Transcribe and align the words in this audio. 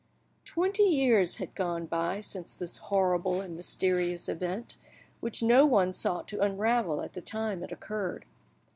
Twenty 0.45 0.81
years 0.81 1.35
had 1.35 1.53
gone 1.53 1.85
by 1.85 2.21
since 2.21 2.55
this 2.55 2.77
horrible 2.77 3.39
and 3.39 3.55
mysterious 3.55 4.27
event, 4.27 4.75
which 5.19 5.43
no 5.43 5.63
one 5.63 5.93
sought 5.93 6.27
to 6.29 6.41
unravel 6.41 7.01
at 7.03 7.13
the 7.13 7.21
time 7.21 7.61
it 7.61 7.71
occurred. 7.71 8.25